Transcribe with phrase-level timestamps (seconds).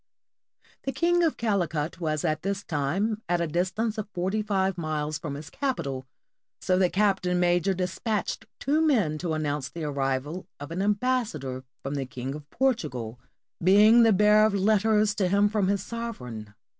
[0.85, 5.19] The King of Calicut was at this time at a distance of forty five miles
[5.19, 6.07] from his capital,
[6.59, 11.63] so the captain major dispatched two men to announce the arrival of an am bassador
[11.83, 13.19] from the King of Portugal,
[13.63, 16.55] being the bearer of letters to him from his sovereign.